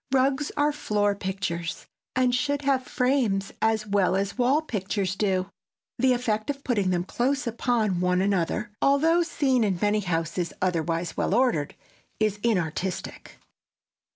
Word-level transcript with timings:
Rugs 0.11 0.51
are 0.57 0.71
floor 0.71 1.13
pictures 1.13 1.85
and 2.15 2.33
should 2.33 2.63
have 2.63 2.81
frames 2.87 3.51
as 3.61 3.85
well 3.85 4.15
as 4.15 4.35
wall 4.35 4.63
pictures 4.63 5.15
do. 5.15 5.51
The 5.99 6.13
effect 6.13 6.49
of 6.49 6.63
putting 6.63 6.89
them 6.89 7.03
close 7.03 7.45
upon 7.45 7.99
one 7.99 8.19
another, 8.19 8.71
though 8.81 9.21
seen 9.21 9.63
in 9.63 9.77
many 9.79 9.99
houses 9.99 10.53
otherwise 10.59 11.15
well 11.15 11.35
ordered, 11.35 11.75
is 12.19 12.39
inartistic. 12.41 13.37